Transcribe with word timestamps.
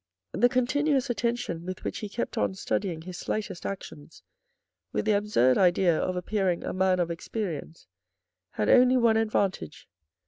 The 0.31 0.49
continuous 0.49 1.11
attention 1.11 1.63
with 1.63 1.83
which 1.83 1.99
he 1.99 2.09
kept 2.09 2.35
on 2.35 2.55
studying 2.55 3.03
his 3.03 3.19
slightest 3.19 3.67
actions 3.67 4.23
with 4.91 5.05
the 5.05 5.11
absurd 5.15 5.59
idea 5.59 5.95
of 5.95 6.15
appearing 6.15 6.63
a 6.63 6.73
man 6.73 6.99
of 6.99 7.11
experience 7.11 7.85
had 8.53 8.67
only 8.67 8.97
one 8.97 9.15
advantage. 9.17 9.87